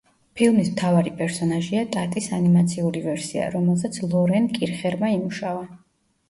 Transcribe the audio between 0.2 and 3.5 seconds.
ფილმის მთავარი პერსონაჟია ტატის ანიმაციური ვერსია,